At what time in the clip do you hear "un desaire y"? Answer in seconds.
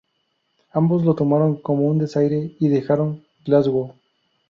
1.85-2.69